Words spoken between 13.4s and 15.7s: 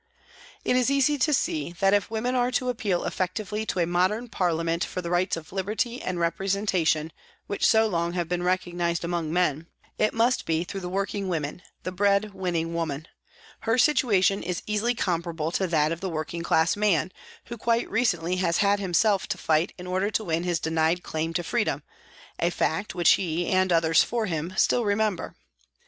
Her situation is easily comparable to